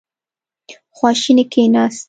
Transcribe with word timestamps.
خواشینی 0.97 1.45
کېناست. 1.51 1.99